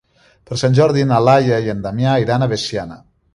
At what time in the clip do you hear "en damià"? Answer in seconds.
1.75-2.15